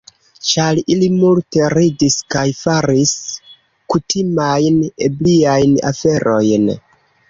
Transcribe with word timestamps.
Ĉar 0.51 0.79
ili 0.95 1.09
multe 1.17 1.67
ridis 1.75 2.17
kaj 2.37 2.47
faris 2.63 3.15
kutimajn 3.95 4.85
ebriajn 5.13 5.83
aferojn. 5.97 6.71